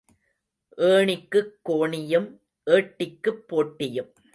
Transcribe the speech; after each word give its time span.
ஏணிக்குக் 0.77 1.51
கோணியும் 1.69 2.27
ஏட்டிக்குப் 2.67 3.43
போட்டியும். 3.47 4.11